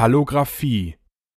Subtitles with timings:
[0.00, 0.96] encefalographie